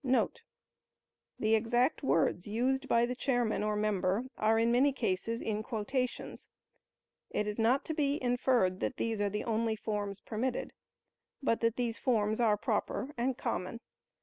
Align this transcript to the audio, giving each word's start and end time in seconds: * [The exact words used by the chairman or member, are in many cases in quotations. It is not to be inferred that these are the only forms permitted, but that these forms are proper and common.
* 0.01 0.03
[The 0.03 1.53
exact 1.53 2.01
words 2.01 2.47
used 2.47 2.87
by 2.87 3.05
the 3.05 3.13
chairman 3.13 3.61
or 3.61 3.75
member, 3.75 4.23
are 4.35 4.57
in 4.57 4.71
many 4.71 4.91
cases 4.93 5.43
in 5.43 5.61
quotations. 5.61 6.49
It 7.29 7.45
is 7.45 7.59
not 7.59 7.85
to 7.85 7.93
be 7.93 8.19
inferred 8.19 8.79
that 8.79 8.97
these 8.97 9.21
are 9.21 9.29
the 9.29 9.43
only 9.43 9.75
forms 9.75 10.19
permitted, 10.19 10.73
but 11.43 11.59
that 11.59 11.75
these 11.75 11.99
forms 11.99 12.39
are 12.39 12.57
proper 12.57 13.13
and 13.15 13.37
common. 13.37 13.79